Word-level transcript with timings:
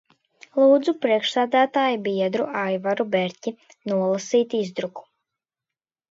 Lūdzu 0.59 0.93
priekšsēdētāja 1.01 1.99
biedru 2.07 2.47
Aivaru 2.61 3.05
Berķi 3.15 3.53
nolasīt 3.91 4.57
izdruku. 4.61 5.05